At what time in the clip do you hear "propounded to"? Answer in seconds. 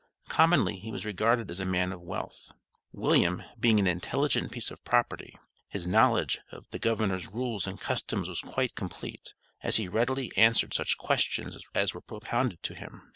12.01-12.73